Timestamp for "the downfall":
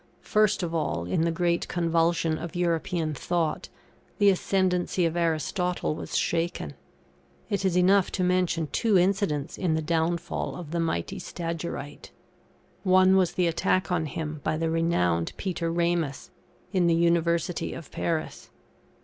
9.75-10.55